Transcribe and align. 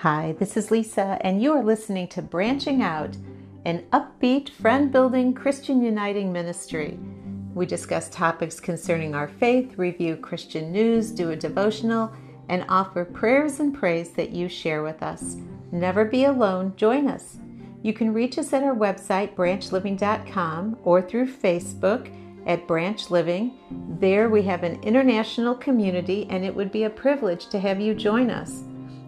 Hi, 0.00 0.34
this 0.38 0.56
is 0.56 0.70
Lisa, 0.70 1.18
and 1.20 1.42
you 1.42 1.52
are 1.52 1.62
listening 1.62 2.08
to 2.08 2.22
Branching 2.22 2.80
Out, 2.80 3.18
an 3.66 3.84
upbeat, 3.92 4.48
friend 4.48 4.90
building, 4.90 5.34
Christian 5.34 5.82
uniting 5.82 6.32
ministry. 6.32 6.98
We 7.52 7.66
discuss 7.66 8.08
topics 8.08 8.60
concerning 8.60 9.14
our 9.14 9.28
faith, 9.28 9.76
review 9.76 10.16
Christian 10.16 10.72
news, 10.72 11.10
do 11.10 11.32
a 11.32 11.36
devotional, 11.36 12.10
and 12.48 12.64
offer 12.70 13.04
prayers 13.04 13.60
and 13.60 13.74
praise 13.74 14.08
that 14.12 14.30
you 14.30 14.48
share 14.48 14.82
with 14.82 15.02
us. 15.02 15.36
Never 15.70 16.06
be 16.06 16.24
alone, 16.24 16.72
join 16.76 17.06
us. 17.06 17.36
You 17.82 17.92
can 17.92 18.14
reach 18.14 18.38
us 18.38 18.54
at 18.54 18.62
our 18.62 18.74
website, 18.74 19.34
branchliving.com, 19.34 20.78
or 20.82 21.02
through 21.02 21.30
Facebook 21.30 22.10
at 22.46 22.66
Branch 22.66 23.10
Living. 23.10 23.52
There 24.00 24.30
we 24.30 24.40
have 24.44 24.62
an 24.62 24.82
international 24.82 25.56
community, 25.56 26.26
and 26.30 26.42
it 26.42 26.56
would 26.56 26.72
be 26.72 26.84
a 26.84 26.88
privilege 26.88 27.48
to 27.48 27.60
have 27.60 27.82
you 27.82 27.94
join 27.94 28.30
us. 28.30 28.62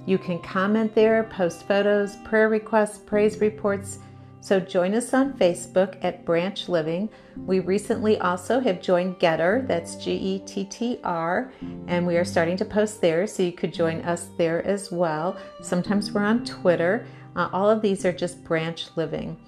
You 0.05 0.19
can 0.19 0.41
comment 0.41 0.95
there, 0.95 1.25
post 1.25 1.67
photos, 1.69 2.17
prayer 2.25 2.49
requests, 2.49 2.99
praise 2.99 3.41
reports. 3.41 3.99
So 4.41 4.59
join 4.59 4.95
us 4.95 5.15
on 5.15 5.35
Facebook 5.35 5.97
at 6.03 6.25
Branch 6.25 6.69
Living. 6.69 7.09
We 7.37 7.61
recently 7.61 8.19
also 8.19 8.59
have 8.59 8.83
joined 8.83 9.21
GETTR, 9.21 9.69
that's 9.69 9.95
G 9.95 10.13
E 10.13 10.39
T 10.41 10.65
T 10.65 10.99
R, 11.05 11.53
and 11.87 12.05
we 12.05 12.17
are 12.17 12.25
starting 12.25 12.57
to 12.57 12.65
post 12.65 13.01
there, 13.01 13.29
so 13.29 13.45
you 13.45 13.53
could 13.53 13.73
join 13.73 14.01
us 14.01 14.31
there 14.39 14.67
as 14.67 14.91
well. 14.91 15.37
Sometimes 15.63 16.11
we're 16.11 16.25
on 16.25 16.45
Twitter. 16.45 17.07
Uh, 17.37 17.49
all 17.53 17.71
of 17.71 17.83
these 17.83 18.05
are 18.05 18.13
just 18.13 18.43
Branch 18.43 18.85
Living. 18.97 19.39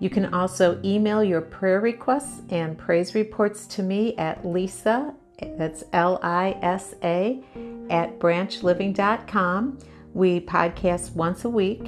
You 0.00 0.10
can 0.10 0.34
also 0.34 0.80
email 0.82 1.22
your 1.22 1.40
prayer 1.40 1.80
requests 1.80 2.42
and 2.50 2.76
praise 2.76 3.14
reports 3.14 3.68
to 3.68 3.84
me 3.84 4.16
at 4.16 4.44
Lisa, 4.44 5.14
that's 5.56 5.84
L 5.92 6.18
I 6.20 6.58
S 6.60 6.96
A, 7.04 7.40
at 7.88 8.18
branchliving.com. 8.18 9.78
We 10.14 10.40
podcast 10.40 11.14
once 11.14 11.42
a 11.42 11.48
week, 11.48 11.86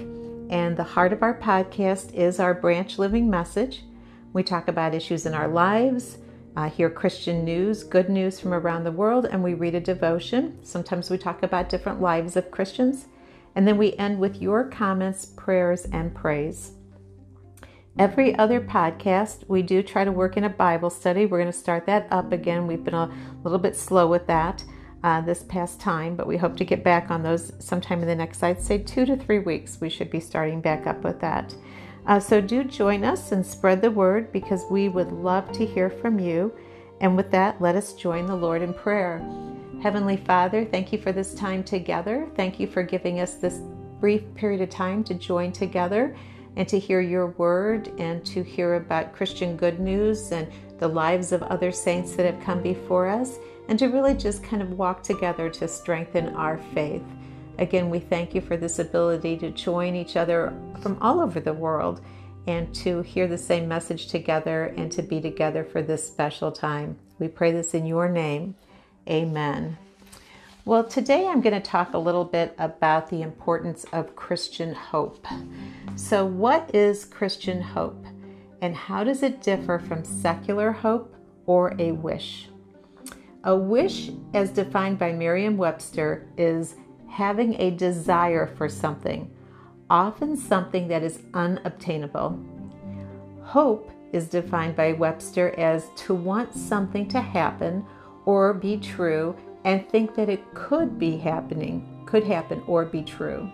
and 0.48 0.78
the 0.78 0.82
heart 0.82 1.12
of 1.12 1.22
our 1.22 1.38
podcast 1.38 2.14
is 2.14 2.40
our 2.40 2.54
branch 2.54 2.98
living 2.98 3.28
message. 3.28 3.82
We 4.32 4.42
talk 4.42 4.66
about 4.66 4.94
issues 4.94 5.26
in 5.26 5.34
our 5.34 5.46
lives, 5.46 6.16
uh, 6.56 6.70
hear 6.70 6.88
Christian 6.88 7.44
news, 7.44 7.84
good 7.84 8.08
news 8.08 8.40
from 8.40 8.54
around 8.54 8.84
the 8.84 8.92
world, 8.92 9.26
and 9.26 9.42
we 9.42 9.52
read 9.52 9.74
a 9.74 9.80
devotion. 9.80 10.58
Sometimes 10.64 11.10
we 11.10 11.18
talk 11.18 11.42
about 11.42 11.68
different 11.68 12.00
lives 12.00 12.34
of 12.34 12.50
Christians, 12.50 13.08
and 13.54 13.68
then 13.68 13.76
we 13.76 13.92
end 13.96 14.18
with 14.18 14.40
your 14.40 14.64
comments, 14.70 15.26
prayers, 15.26 15.84
and 15.92 16.14
praise. 16.14 16.72
Every 17.98 18.34
other 18.36 18.58
podcast, 18.58 19.46
we 19.48 19.60
do 19.60 19.82
try 19.82 20.02
to 20.02 20.10
work 20.10 20.38
in 20.38 20.44
a 20.44 20.48
Bible 20.48 20.88
study. 20.88 21.26
We're 21.26 21.40
going 21.40 21.52
to 21.52 21.58
start 21.58 21.84
that 21.86 22.08
up 22.10 22.32
again. 22.32 22.66
We've 22.66 22.82
been 22.82 22.94
a 22.94 23.14
little 23.42 23.58
bit 23.58 23.76
slow 23.76 24.06
with 24.06 24.26
that 24.28 24.64
uh, 25.04 25.20
this 25.20 25.42
past 25.42 25.78
time, 25.78 26.16
but 26.16 26.26
we 26.26 26.38
hope 26.38 26.56
to 26.56 26.64
get 26.64 26.82
back 26.82 27.10
on 27.10 27.22
those 27.22 27.52
sometime 27.58 28.00
in 28.00 28.08
the 28.08 28.14
next, 28.14 28.42
I'd 28.42 28.62
say, 28.62 28.78
two 28.78 29.04
to 29.04 29.16
three 29.18 29.38
weeks. 29.38 29.78
We 29.78 29.90
should 29.90 30.10
be 30.10 30.18
starting 30.18 30.62
back 30.62 30.86
up 30.86 31.04
with 31.04 31.20
that. 31.20 31.54
Uh, 32.06 32.18
so 32.18 32.40
do 32.40 32.64
join 32.64 33.04
us 33.04 33.30
and 33.30 33.44
spread 33.44 33.82
the 33.82 33.90
word 33.90 34.32
because 34.32 34.64
we 34.70 34.88
would 34.88 35.12
love 35.12 35.52
to 35.52 35.66
hear 35.66 35.90
from 35.90 36.18
you. 36.18 36.54
And 37.02 37.18
with 37.18 37.30
that, 37.32 37.60
let 37.60 37.76
us 37.76 37.92
join 37.92 38.24
the 38.26 38.34
Lord 38.34 38.62
in 38.62 38.72
prayer. 38.72 39.22
Heavenly 39.82 40.16
Father, 40.16 40.64
thank 40.64 40.90
you 40.90 40.98
for 40.98 41.12
this 41.12 41.34
time 41.34 41.62
together. 41.62 42.26
Thank 42.34 42.58
you 42.58 42.66
for 42.66 42.82
giving 42.82 43.20
us 43.20 43.34
this 43.34 43.60
brief 44.00 44.22
period 44.34 44.62
of 44.62 44.70
time 44.70 45.04
to 45.04 45.12
join 45.12 45.52
together 45.52 46.16
and 46.56 46.66
to 46.66 46.78
hear 46.78 47.02
your 47.02 47.26
word 47.32 47.92
and 47.98 48.24
to 48.24 48.42
hear 48.42 48.76
about 48.76 49.12
Christian 49.12 49.54
good 49.54 49.80
news 49.80 50.32
and 50.32 50.50
the 50.78 50.88
lives 50.88 51.30
of 51.32 51.42
other 51.42 51.72
saints 51.72 52.16
that 52.16 52.24
have 52.24 52.42
come 52.42 52.62
before 52.62 53.06
us 53.06 53.38
and 53.68 53.78
to 53.78 53.88
really 53.88 54.14
just 54.14 54.42
kind 54.42 54.62
of 54.62 54.72
walk 54.72 55.02
together 55.02 55.48
to 55.50 55.68
strengthen 55.68 56.28
our 56.34 56.58
faith. 56.74 57.04
Again, 57.58 57.88
we 57.88 58.00
thank 58.00 58.34
you 58.34 58.40
for 58.40 58.56
this 58.56 58.78
ability 58.78 59.36
to 59.38 59.50
join 59.50 59.94
each 59.94 60.16
other 60.16 60.52
from 60.80 60.98
all 61.00 61.20
over 61.20 61.40
the 61.40 61.52
world 61.52 62.00
and 62.46 62.74
to 62.74 63.00
hear 63.02 63.26
the 63.26 63.38
same 63.38 63.68
message 63.68 64.08
together 64.08 64.74
and 64.76 64.90
to 64.92 65.02
be 65.02 65.20
together 65.20 65.64
for 65.64 65.82
this 65.82 66.06
special 66.06 66.52
time. 66.52 66.98
We 67.18 67.28
pray 67.28 67.52
this 67.52 67.74
in 67.74 67.86
your 67.86 68.08
name. 68.08 68.54
Amen. 69.08 69.78
Well, 70.66 70.84
today 70.84 71.26
I'm 71.26 71.40
going 71.40 71.54
to 71.54 71.60
talk 71.60 71.92
a 71.92 71.98
little 71.98 72.24
bit 72.24 72.54
about 72.58 73.08
the 73.10 73.22
importance 73.22 73.84
of 73.92 74.16
Christian 74.16 74.74
hope. 74.74 75.26
So, 75.94 76.24
what 76.24 76.74
is 76.74 77.04
Christian 77.04 77.60
hope 77.60 78.04
and 78.62 78.74
how 78.74 79.04
does 79.04 79.22
it 79.22 79.42
differ 79.42 79.78
from 79.78 80.04
secular 80.04 80.72
hope 80.72 81.14
or 81.44 81.74
a 81.78 81.92
wish? 81.92 82.48
A 83.46 83.54
wish, 83.54 84.10
as 84.32 84.50
defined 84.50 84.98
by 84.98 85.12
Merriam 85.12 85.58
Webster, 85.58 86.26
is 86.38 86.76
having 87.08 87.60
a 87.60 87.70
desire 87.70 88.46
for 88.46 88.70
something, 88.70 89.30
often 89.90 90.34
something 90.34 90.88
that 90.88 91.02
is 91.02 91.20
unobtainable. 91.34 92.42
Hope 93.42 93.90
is 94.14 94.28
defined 94.28 94.76
by 94.76 94.94
Webster 94.94 95.50
as 95.58 95.90
to 95.96 96.14
want 96.14 96.54
something 96.54 97.06
to 97.08 97.20
happen 97.20 97.84
or 98.24 98.54
be 98.54 98.78
true 98.78 99.36
and 99.64 99.86
think 99.90 100.14
that 100.14 100.30
it 100.30 100.54
could 100.54 100.98
be 100.98 101.18
happening, 101.18 102.02
could 102.06 102.24
happen 102.24 102.62
or 102.66 102.86
be 102.86 103.02
true. 103.02 103.50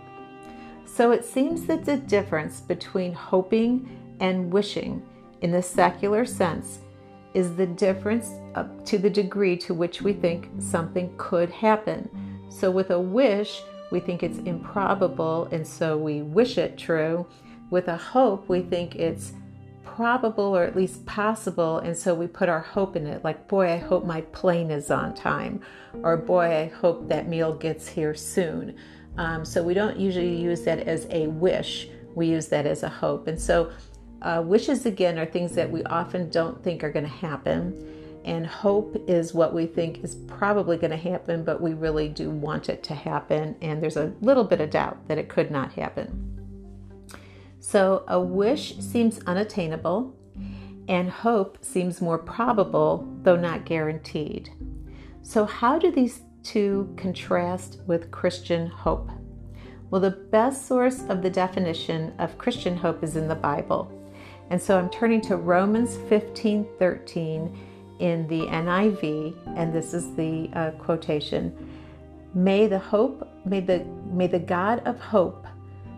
So 0.85 1.11
it 1.11 1.25
seems 1.25 1.67
that 1.67 1.85
the 1.85 1.97
difference 1.97 2.61
between 2.61 3.13
hoping 3.13 4.17
and 4.21 4.53
wishing 4.53 5.03
in 5.41 5.51
the 5.51 5.63
secular 5.63 6.25
sense 6.25 6.79
is 7.35 7.55
the 7.57 7.67
difference 7.67 8.33
up 8.55 8.85
to 8.87 8.99
the 8.99 9.11
degree 9.11 9.57
to 9.57 9.75
which 9.75 10.03
we 10.03 10.13
think 10.13 10.51
something 10.59 11.13
could 11.17 11.51
happen. 11.51 12.09
So, 12.49 12.71
with 12.71 12.91
a 12.91 13.01
wish, 13.01 13.63
we 13.91 14.01
think 14.01 14.23
it's 14.23 14.39
improbable, 14.39 15.49
and 15.53 15.67
so 15.67 15.97
we 15.97 16.23
wish 16.23 16.59
it 16.59 16.77
true. 16.77 17.27
With 17.71 17.89
a 17.89 17.97
hope, 17.97 18.49
we 18.49 18.63
think 18.63 18.97
it's 18.97 19.33
probable 19.85 20.57
or 20.57 20.65
at 20.65 20.77
least 20.77 21.05
possible, 21.07 21.79
and 21.79 21.97
so 21.97 22.15
we 22.15 22.27
put 22.27 22.49
our 22.49 22.61
hope 22.61 22.97
in 22.97 23.07
it. 23.07 23.23
Like, 23.23 23.47
boy, 23.49 23.73
I 23.73 23.77
hope 23.77 24.05
my 24.05 24.23
plane 24.23 24.71
is 24.71 24.91
on 24.91 25.15
time, 25.15 25.61
or 26.03 26.17
boy, 26.17 26.57
I 26.57 26.67
hope 26.81 27.09
that 27.09 27.29
meal 27.29 27.55
gets 27.55 27.89
here 27.89 28.15
soon. 28.15 28.77
Um, 29.17 29.45
so, 29.45 29.63
we 29.63 29.75
don't 29.75 29.99
usually 29.99 30.35
use 30.35 30.63
that 30.63 30.81
as 30.81 31.07
a 31.11 31.29
wish, 31.29 31.89
we 32.15 32.27
use 32.27 32.49
that 32.49 32.67
as 32.67 32.83
a 32.83 32.89
hope. 32.89 33.29
And 33.29 33.41
so, 33.41 33.71
uh, 34.23 34.43
wishes, 34.45 34.87
again, 34.87 35.19
are 35.19 35.27
things 35.27 35.55
that 35.55 35.71
we 35.71 35.83
often 35.85 36.31
don't 36.31 36.63
think 36.63 36.85
are 36.85 36.93
going 36.93 37.05
to 37.05 37.11
happen. 37.11 37.87
And 38.25 38.47
hope 38.47 38.97
is 39.09 39.33
what 39.33 39.55
we 39.55 39.67
think 39.67 40.05
is 40.05 40.15
probably 40.15 40.77
going 40.77 40.91
to 40.91 40.97
happen, 40.97 41.43
but 41.43 41.61
we 41.61 41.73
really 41.73 42.09
do 42.09 42.31
want 42.31 42.69
it 42.69 42.83
to 42.85 42.95
happen. 42.95 43.57
And 43.63 43.83
there's 43.83 43.97
a 43.97 44.13
little 44.21 44.45
bit 44.45 44.61
of 44.61 44.71
doubt 44.71 45.09
that 45.09 45.17
it 45.17 45.29
could 45.29 45.51
not 45.51 45.73
happen. 45.73 46.31
So 47.61 48.05
a 48.09 48.21
wish 48.21 48.77
seems 48.79 49.21
unattainable, 49.27 50.15
and 50.89 51.09
hope 51.09 51.59
seems 51.63 52.01
more 52.01 52.19
probable, 52.19 53.07
though 53.23 53.37
not 53.37 53.65
guaranteed. 53.65 54.51
So, 55.23 55.45
how 55.45 55.79
do 55.79 55.91
these 55.91 56.23
two 56.43 56.93
contrast 56.97 57.79
with 57.87 58.11
Christian 58.11 58.67
hope? 58.67 59.11
Well, 59.91 60.01
the 60.01 60.11
best 60.11 60.67
source 60.67 61.03
of 61.09 61.23
the 61.23 61.31
definition 61.31 62.15
of 62.19 62.39
Christian 62.39 62.77
hope 62.77 63.05
is 63.05 63.17
in 63.17 63.29
the 63.29 63.35
Bible. 63.35 64.00
And 64.51 64.61
so 64.61 64.77
I'm 64.77 64.91
turning 64.91 65.21
to 65.23 65.37
Romans 65.37 65.97
15 66.09 66.67
13 66.79 67.59
in 68.01 68.27
the 68.27 68.41
NIV, 68.47 69.37
and 69.57 69.73
this 69.73 69.95
is 69.95 70.15
the 70.17 70.51
uh, 70.55 70.71
quotation 70.73 71.55
May 72.35 72.67
the 72.67 72.79
hope, 72.79 73.29
may 73.45 73.61
the, 73.61 73.85
may 74.07 74.27
the 74.27 74.41
God 74.41 74.83
of 74.87 74.99
hope 74.99 75.47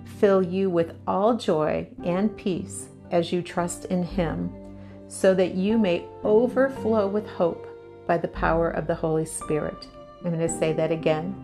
fill 0.05 0.43
you 0.43 0.69
with 0.69 0.95
all 1.07 1.37
joy 1.37 1.89
and 2.05 2.37
peace 2.37 2.89
as 3.11 3.33
you 3.33 3.41
trust 3.41 3.87
in 3.87 4.03
Him, 4.03 4.53
so 5.09 5.35
that 5.35 5.55
you 5.55 5.79
may 5.79 6.05
overflow 6.23 7.07
with 7.07 7.27
hope 7.27 7.67
by 8.07 8.19
the 8.19 8.29
power 8.29 8.71
of 8.71 8.87
the 8.87 8.95
Holy 8.95 9.25
Spirit. 9.25 9.87
I'm 10.25 10.33
going 10.33 10.47
to 10.47 10.59
say 10.59 10.73
that 10.75 10.93
again. 10.93 11.35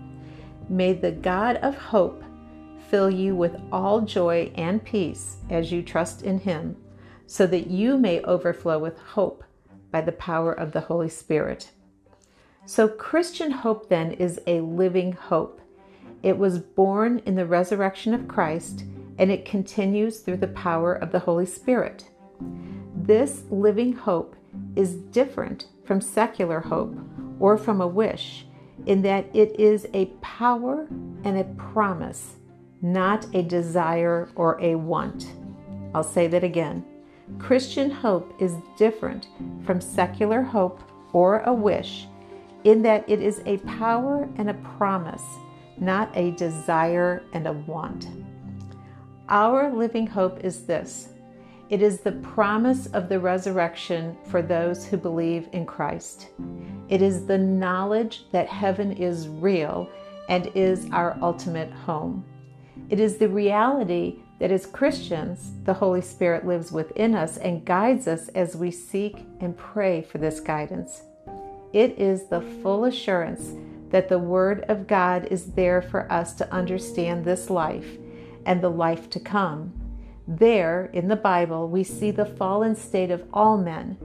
May 0.69 0.93
the 0.93 1.13
God 1.13 1.57
of 1.57 1.75
hope 1.77 2.23
fill 2.91 3.11
you 3.11 3.35
with 3.35 3.57
all 3.73 4.03
joy 4.03 4.51
and 4.57 4.85
peace 4.85 5.37
as 5.49 5.73
you 5.73 5.83
trust 5.83 6.23
in 6.23 6.39
Him 6.39 6.77
so 7.29 7.47
that 7.47 7.67
you 7.67 7.99
may 7.99 8.23
overflow 8.23 8.79
with 8.79 8.99
hope 8.99 9.45
by 9.91 10.01
the 10.01 10.13
power 10.13 10.51
of 10.51 10.73
the 10.73 10.81
Holy 10.81 11.11
Spirit. 11.11 11.71
So, 12.65 12.89
Christian 12.89 13.51
hope 13.51 13.91
then 13.91 14.13
is 14.13 14.41
a 14.47 14.61
living 14.61 15.13
hope. 15.13 15.61
It 16.23 16.39
was 16.39 16.59
born 16.59 17.21
in 17.27 17.35
the 17.35 17.47
resurrection 17.47 18.15
of 18.15 18.27
Christ 18.27 18.85
and 19.19 19.31
it 19.31 19.45
continues 19.45 20.21
through 20.21 20.39
the 20.39 20.49
power 20.49 20.95
of 20.95 21.13
the 21.13 21.19
Holy 21.19 21.47
Spirit. 21.47 22.09
This 22.97 23.43
living 23.51 23.93
hope 23.93 24.35
is 24.75 24.95
different 24.95 25.67
from 25.85 26.01
secular 26.01 26.61
hope 26.61 26.97
or 27.39 27.59
from 27.59 27.81
a 27.83 27.87
wish 27.87 28.47
in 28.87 29.03
that 29.03 29.27
it 29.35 29.59
is 29.61 29.87
a 29.93 30.07
power 30.23 30.87
and 31.25 31.39
a 31.39 31.45
promise, 31.45 32.37
not 32.81 33.27
a 33.35 33.43
desire 33.43 34.31
or 34.35 34.59
a 34.63 34.77
want. 34.77 35.27
I'll 35.95 36.03
say 36.03 36.27
that 36.29 36.45
again. 36.45 36.85
Christian 37.39 37.91
hope 37.91 38.35
is 38.41 38.57
different 38.77 39.29
from 39.65 39.81
secular 39.81 40.43
hope 40.43 40.81
or 41.13 41.41
a 41.41 41.53
wish 41.53 42.07
in 42.65 42.83
that 42.83 43.09
it 43.09 43.23
is 43.23 43.41
a 43.47 43.59
power 43.59 44.29
and 44.37 44.51
a 44.51 44.55
promise, 44.55 45.25
not 45.79 46.11
a 46.17 46.33
desire 46.33 47.23
and 47.33 47.47
a 47.47 47.53
want. 47.53 48.09
Our 49.29 49.71
living 49.71 50.07
hope 50.07 50.45
is 50.45 50.65
this 50.65 51.11
it 51.71 51.83
is 51.83 52.01
the 52.01 52.13
promise 52.13 52.87
of 52.89 53.11
the 53.11 53.21
resurrection 53.21 54.17
for 54.25 54.41
those 54.41 54.87
who 54.87 54.97
believe 54.97 55.49
in 55.53 55.67
Christ. 55.67 56.29
It 56.89 57.03
is 57.03 57.27
the 57.27 57.37
knowledge 57.37 58.25
that 58.33 58.49
heaven 58.49 58.93
is 58.93 59.29
real 59.29 59.87
and 60.31 60.51
is 60.55 60.89
our 60.93 61.19
ultimate 61.21 61.71
home. 61.71 62.25
It 62.89 63.01
is 63.01 63.19
the 63.19 63.29
reality 63.29 64.21
that 64.39 64.51
as 64.51 64.67
Christians, 64.67 65.53
the 65.65 65.75
Holy 65.75 66.01
Spirit 66.01 66.47
lives 66.47 66.71
within 66.71 67.15
us 67.15 67.37
and 67.37 67.65
guides 67.65 68.07
us 68.07 68.29
as 68.29 68.57
we 68.57 68.71
seek 68.71 69.25
and 69.41 69.57
pray 69.57 70.03
for 70.03 70.19
this 70.19 70.41
guidance. 70.41 71.03
It 71.73 71.99
is 71.99 72.29
the 72.29 72.41
full 72.41 72.85
assurance 72.85 73.53
that 73.91 74.09
the 74.09 74.19
Word 74.19 74.65
of 74.69 74.87
God 74.87 75.27
is 75.31 75.53
there 75.53 75.83
for 75.83 76.11
us 76.11 76.33
to 76.35 76.53
understand 76.53 77.25
this 77.25 77.51
life 77.51 77.99
and 78.47 78.63
the 78.63 78.71
life 78.71 79.11
to 79.11 79.21
come 79.21 79.73
there, 80.29 80.91
in 80.93 81.09
the 81.09 81.17
Bible, 81.17 81.69
we 81.69 81.83
see 81.83 82.11
the 82.11 82.27
fallen 82.27 82.77
state 82.77 83.11
of 83.11 83.25
all 83.33 83.57
men. 83.57 83.97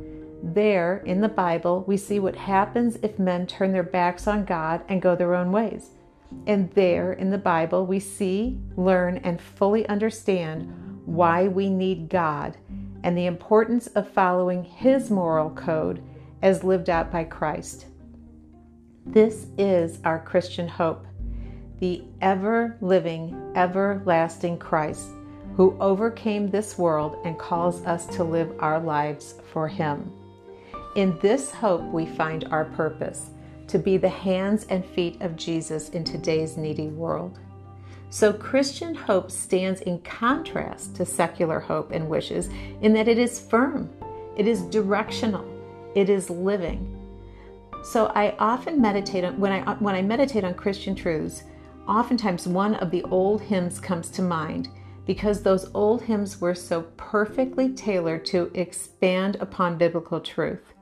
There, 0.42 1.04
in 1.06 1.20
the 1.20 1.28
Bible, 1.28 1.84
we 1.86 1.98
see 1.98 2.18
what 2.18 2.38
happens 2.38 2.98
if 3.04 3.20
men 3.20 3.46
turn 3.46 3.74
their 3.74 3.84
backs 3.84 4.26
on 4.26 4.46
God 4.46 4.84
and 4.88 5.02
go 5.02 5.18
their 5.18 5.36
own 5.36 5.52
ways. 5.52 5.90
And 6.48 6.70
there, 6.72 7.14
in 7.14 7.30
the 7.30 7.38
Bible, 7.38 7.86
we 7.86 8.00
see, 8.00 8.60
learn, 8.76 9.18
and 9.18 9.40
fully 9.40 9.88
understand 9.88 10.74
why 11.06 11.48
we 11.48 11.70
need 11.70 12.10
God 12.10 12.58
and 13.04 13.18
the 13.18 13.26
importance 13.26 13.88
of 13.88 14.10
following 14.10 14.64
His 14.64 15.10
moral 15.10 15.50
code 15.50 16.04
as 16.42 16.64
lived 16.64 16.90
out 16.90 17.12
by 17.12 17.24
Christ. 17.24 17.86
This 19.06 19.48
is 19.58 20.00
our 20.04 20.20
Christian 20.20 20.68
hope 20.68 21.06
the 21.80 22.04
ever 22.22 22.78
living, 22.80 23.52
everlasting 23.56 24.58
Christ 24.58 25.10
who 25.56 25.78
overcame 25.80 26.50
this 26.50 26.78
world 26.78 27.18
and 27.26 27.38
calls 27.38 27.84
us 27.86 28.06
to 28.08 28.24
live 28.24 28.52
our 28.60 28.80
lives 28.80 29.36
for 29.52 29.68
Him. 29.68 30.12
In 30.96 31.18
this 31.22 31.52
hope, 31.52 31.84
we 31.84 32.06
find 32.06 32.46
our 32.46 32.66
purpose 32.66 33.30
to 33.68 33.80
be 33.80 33.98
the 33.98 34.10
hands 34.10 34.66
and 34.70 34.86
feet 34.86 35.22
of 35.22 35.36
Jesus 35.36 35.90
in 35.90 36.04
today's 36.04 36.58
needy 36.58 36.88
world. 36.88 37.40
So, 38.10 38.32
Christian 38.32 38.94
hope 38.94 39.32
stands 39.32 39.82
in 39.82 40.00
contrast 40.02 40.96
to 40.98 41.06
secular 41.06 41.60
hope 41.60 41.92
and 41.92 42.08
wishes 42.08 42.48
in 42.82 42.94
that 42.94 43.08
it 43.08 43.18
is 43.18 43.40
firm, 43.40 43.90
it 44.38 44.48
is 44.48 44.62
directional, 44.62 45.46
it 45.96 46.10
is 46.10 46.30
living. 46.30 47.00
So, 47.84 48.08
I 48.08 48.36
often 48.38 48.80
meditate 48.80 49.24
on, 49.24 49.40
when 49.40 49.52
I 49.52 49.74
when 49.76 49.96
I 49.96 50.02
meditate 50.02 50.44
on 50.44 50.54
Christian 50.54 50.96
truths. 50.96 51.44
Oftentimes, 51.88 52.48
one 52.48 52.76
of 52.76 52.92
the 52.92 53.04
old 53.04 53.42
hymns 53.42 53.80
comes 53.80 54.10
to 54.12 54.22
mind 54.22 54.70
because 55.06 55.42
those 55.42 55.70
old 55.74 56.04
hymns 56.04 56.40
were 56.40 56.56
so 56.56 56.84
perfectly 56.98 57.70
tailored 57.74 58.26
to 58.26 58.52
expand 58.54 59.38
upon 59.38 59.78
biblical 59.78 60.20
truth. 60.20 60.73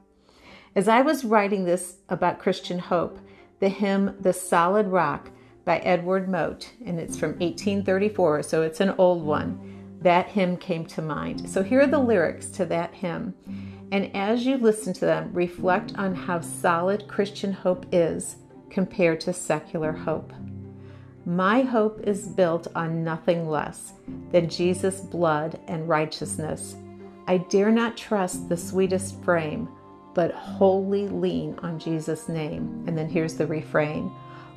As 0.73 0.87
I 0.87 1.01
was 1.01 1.25
writing 1.25 1.65
this 1.65 1.97
about 2.07 2.39
Christian 2.39 2.79
hope, 2.79 3.19
the 3.59 3.67
hymn 3.67 4.15
The 4.21 4.31
Solid 4.31 4.87
Rock 4.87 5.29
by 5.65 5.79
Edward 5.79 6.29
Mote, 6.29 6.71
and 6.85 6.97
it's 6.97 7.17
from 7.17 7.31
1834, 7.31 8.43
so 8.43 8.61
it's 8.61 8.79
an 8.79 8.95
old 8.97 9.21
one, 9.21 9.59
that 9.99 10.29
hymn 10.29 10.55
came 10.55 10.85
to 10.85 11.01
mind. 11.01 11.49
So 11.49 11.61
here 11.61 11.81
are 11.81 11.87
the 11.87 11.99
lyrics 11.99 12.45
to 12.51 12.65
that 12.67 12.93
hymn. 12.93 13.33
And 13.91 14.15
as 14.15 14.45
you 14.45 14.57
listen 14.57 14.93
to 14.93 15.01
them, 15.01 15.31
reflect 15.33 15.93
on 15.97 16.15
how 16.15 16.39
solid 16.39 17.05
Christian 17.05 17.51
hope 17.51 17.85
is 17.91 18.37
compared 18.69 19.19
to 19.21 19.33
secular 19.33 19.91
hope. 19.91 20.31
My 21.25 21.63
hope 21.63 21.99
is 22.07 22.29
built 22.29 22.67
on 22.75 23.03
nothing 23.03 23.49
less 23.49 23.91
than 24.31 24.47
Jesus' 24.47 25.01
blood 25.01 25.59
and 25.67 25.89
righteousness. 25.89 26.77
I 27.27 27.39
dare 27.39 27.71
not 27.71 27.97
trust 27.97 28.47
the 28.47 28.55
sweetest 28.55 29.21
frame, 29.21 29.67
but 30.13 30.33
wholly 30.33 31.07
lean 31.07 31.57
on 31.63 31.79
Jesus' 31.79 32.27
name. 32.29 32.83
And 32.87 32.97
then 32.97 33.09
here's 33.09 33.35
the 33.35 33.47
refrain 33.47 34.11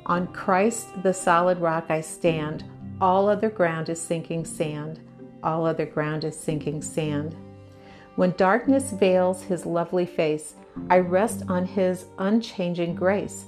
On 0.05 0.27
Christ, 0.27 0.87
the 1.03 1.13
solid 1.13 1.59
rock, 1.59 1.85
I 1.89 2.01
stand. 2.01 2.63
All 3.01 3.27
other 3.27 3.49
ground 3.49 3.89
is 3.89 4.01
sinking 4.01 4.45
sand. 4.45 4.99
All 5.43 5.65
other 5.65 5.85
ground 5.85 6.23
is 6.23 6.37
sinking 6.37 6.81
sand. 6.81 7.35
When 8.15 8.31
darkness 8.37 8.91
veils 8.91 9.43
his 9.43 9.65
lovely 9.65 10.05
face, 10.05 10.55
I 10.89 10.99
rest 10.99 11.43
on 11.49 11.65
his 11.65 12.05
unchanging 12.17 12.95
grace. 12.95 13.45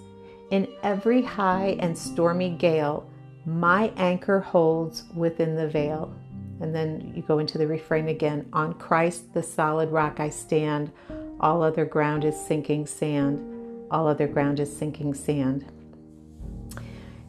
In 0.49 0.67
every 0.83 1.21
high 1.21 1.77
and 1.79 1.97
stormy 1.97 2.49
gale, 2.49 3.09
my 3.45 3.91
anchor 3.95 4.39
holds 4.39 5.05
within 5.15 5.55
the 5.55 5.67
veil. 5.67 6.13
And 6.59 6.75
then 6.75 7.13
you 7.15 7.21
go 7.21 7.39
into 7.39 7.57
the 7.57 7.67
refrain 7.67 8.09
again 8.09 8.47
On 8.51 8.73
Christ, 8.73 9.33
the 9.33 9.43
solid 9.43 9.89
rock, 9.89 10.19
I 10.19 10.29
stand. 10.29 10.91
All 11.39 11.61
other 11.61 11.85
ground 11.85 12.25
is 12.25 12.39
sinking 12.39 12.87
sand. 12.87 13.87
All 13.91 14.07
other 14.07 14.27
ground 14.27 14.59
is 14.59 14.75
sinking 14.75 15.13
sand. 15.13 15.65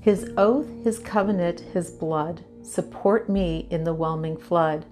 His 0.00 0.32
oath, 0.36 0.68
his 0.84 0.98
covenant, 0.98 1.60
his 1.60 1.90
blood 1.90 2.44
support 2.62 3.28
me 3.28 3.66
in 3.70 3.84
the 3.84 3.94
whelming 3.94 4.36
flood. 4.36 4.86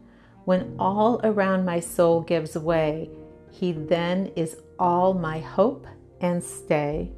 When 0.44 0.76
all 0.78 1.20
around 1.24 1.64
my 1.64 1.80
soul 1.80 2.20
gives 2.20 2.56
way, 2.56 3.10
he 3.50 3.72
then 3.72 4.32
is 4.36 4.58
all 4.78 5.14
my 5.14 5.38
hope 5.38 5.86
and 6.20 6.42
stay. 6.42 7.12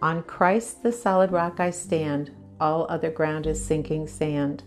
On 0.00 0.22
Christ 0.22 0.82
the 0.82 0.92
solid 0.92 1.32
rock 1.32 1.60
I 1.60 1.70
stand, 1.70 2.30
all 2.60 2.86
other 2.88 3.10
ground 3.10 3.46
is 3.46 3.64
sinking 3.64 4.06
sand. 4.06 4.62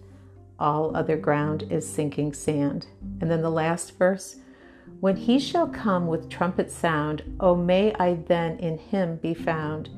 All 0.60 0.96
other 0.96 1.18
ground 1.18 1.64
is 1.70 1.88
sinking 1.88 2.34
sand. 2.34 2.88
And 3.22 3.32
then 3.32 3.42
the 3.42 3.50
last 3.50 3.98
verse 3.98 4.38
When 5.00 5.16
he 5.16 5.40
shall 5.40 5.68
come 5.68 6.08
with 6.08 6.30
trumpet 6.30 6.72
sound, 6.72 7.38
O 7.40 7.56
may 7.56 7.94
I 7.96 8.16
then 8.16 8.58
in 8.60 8.78
him 8.78 9.18
be 9.18 9.34
found, 9.34 9.90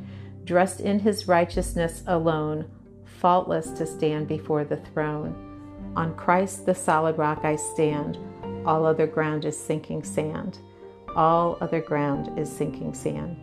dressed 0.44 0.80
in 0.80 1.00
his 1.00 1.28
righteousness 1.28 2.04
alone, 2.08 2.70
faultless 3.06 3.70
to 3.72 3.86
stand 3.86 4.28
before 4.28 4.64
the 4.64 4.78
throne. 4.78 5.94
On 5.96 6.16
Christ 6.16 6.66
the 6.66 6.76
solid 6.76 7.18
rock 7.18 7.42
I 7.44 7.56
stand. 7.56 8.18
All 8.66 8.86
other 8.86 9.08
ground 9.08 9.46
is 9.46 9.58
sinking 9.58 10.04
sand. 10.04 10.60
All 11.16 11.58
other 11.62 11.82
ground 11.82 12.38
is 12.38 12.52
sinking 12.52 12.94
sand. 12.94 13.38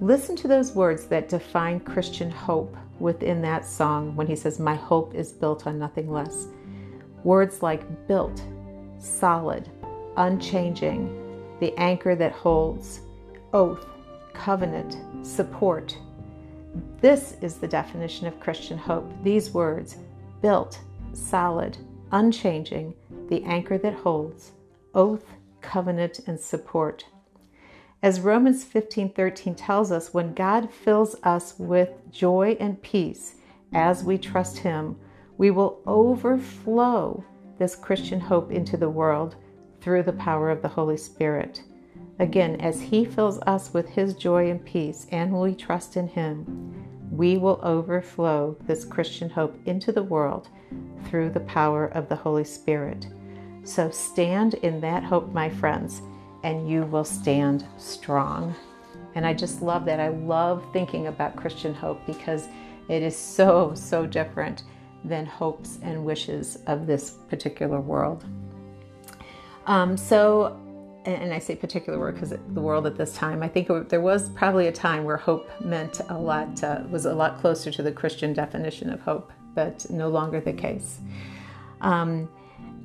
Listen 0.00 0.36
to 0.36 0.48
those 0.48 0.72
words 0.72 1.06
that 1.06 1.28
define 1.28 1.80
Christian 1.80 2.30
hope 2.30 2.76
within 2.98 3.42
that 3.42 3.64
song 3.64 4.14
when 4.16 4.26
he 4.26 4.36
says, 4.36 4.58
My 4.58 4.74
hope 4.74 5.14
is 5.14 5.32
built 5.32 5.66
on 5.66 5.78
nothing 5.78 6.10
less. 6.10 6.46
Words 7.22 7.62
like 7.62 8.06
built, 8.06 8.42
solid, 8.98 9.70
unchanging, 10.16 11.08
the 11.60 11.76
anchor 11.78 12.14
that 12.14 12.32
holds, 12.32 13.00
oath, 13.52 13.86
covenant, 14.32 14.96
support. 15.24 15.96
This 17.00 17.36
is 17.40 17.56
the 17.56 17.68
definition 17.68 18.26
of 18.26 18.40
Christian 18.40 18.78
hope. 18.78 19.10
These 19.22 19.52
words 19.52 19.96
built, 20.42 20.80
solid, 21.12 21.76
unchanging, 22.12 22.94
the 23.28 23.42
anchor 23.44 23.78
that 23.78 23.94
holds, 23.94 24.52
oath, 24.94 25.24
covenant, 25.60 26.20
and 26.26 26.38
support. 26.38 27.06
As 28.02 28.20
Romans 28.20 28.64
15:13 28.64 29.54
tells 29.56 29.90
us, 29.90 30.12
when 30.12 30.34
God 30.34 30.70
fills 30.70 31.16
us 31.22 31.58
with 31.58 31.90
joy 32.10 32.56
and 32.60 32.82
peace 32.82 33.36
as 33.72 34.04
we 34.04 34.18
trust 34.18 34.58
him, 34.58 34.96
we 35.38 35.50
will 35.50 35.80
overflow 35.86 37.24
this 37.58 37.74
Christian 37.74 38.20
hope 38.20 38.52
into 38.52 38.76
the 38.76 38.90
world 38.90 39.36
through 39.84 40.02
the 40.02 40.14
power 40.14 40.50
of 40.50 40.62
the 40.62 40.68
Holy 40.68 40.96
Spirit. 40.96 41.62
Again, 42.18 42.58
as 42.58 42.80
he 42.80 43.04
fills 43.04 43.38
us 43.40 43.74
with 43.74 43.86
his 43.86 44.14
joy 44.14 44.50
and 44.50 44.64
peace 44.64 45.06
and 45.12 45.30
we 45.30 45.54
trust 45.54 45.98
in 45.98 46.08
him, 46.08 46.74
we 47.10 47.36
will 47.36 47.60
overflow 47.62 48.56
this 48.66 48.86
Christian 48.86 49.28
hope 49.28 49.54
into 49.66 49.92
the 49.92 50.02
world 50.02 50.48
through 51.04 51.28
the 51.28 51.40
power 51.40 51.88
of 51.88 52.08
the 52.08 52.16
Holy 52.16 52.44
Spirit. 52.44 53.08
So 53.62 53.90
stand 53.90 54.54
in 54.54 54.80
that 54.80 55.04
hope, 55.04 55.34
my 55.34 55.50
friends 55.50 56.00
and 56.44 56.68
you 56.68 56.84
will 56.84 57.04
stand 57.04 57.66
strong. 57.76 58.54
And 59.14 59.26
I 59.26 59.34
just 59.34 59.60
love 59.60 59.84
that. 59.84 60.00
I 60.00 60.08
love 60.08 60.64
thinking 60.72 61.08
about 61.08 61.36
Christian 61.36 61.74
hope 61.74 62.00
because 62.06 62.48
it 62.88 63.02
is 63.02 63.16
so, 63.16 63.74
so 63.74 64.06
different 64.06 64.62
than 65.04 65.26
hopes 65.26 65.78
and 65.82 66.06
wishes 66.06 66.58
of 66.66 66.86
this 66.86 67.18
particular 67.28 67.80
world. 67.80 68.24
Um, 69.66 69.96
so, 69.96 70.60
and 71.04 71.32
I 71.32 71.38
say 71.38 71.56
particular 71.56 71.98
word 71.98 72.14
because 72.14 72.30
the 72.30 72.60
world 72.60 72.86
at 72.86 72.96
this 72.96 73.14
time, 73.14 73.42
I 73.42 73.48
think 73.48 73.68
there 73.88 74.00
was 74.00 74.30
probably 74.30 74.68
a 74.68 74.72
time 74.72 75.04
where 75.04 75.16
hope 75.16 75.48
meant 75.60 76.00
a 76.08 76.18
lot, 76.18 76.62
uh, 76.62 76.82
was 76.90 77.06
a 77.06 77.14
lot 77.14 77.38
closer 77.40 77.70
to 77.70 77.82
the 77.82 77.92
Christian 77.92 78.32
definition 78.32 78.90
of 78.90 79.00
hope, 79.00 79.32
but 79.54 79.88
no 79.90 80.08
longer 80.08 80.40
the 80.40 80.52
case. 80.52 81.00
Um, 81.80 82.28